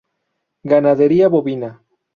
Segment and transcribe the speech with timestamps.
[0.73, 1.73] Ganadería bovina.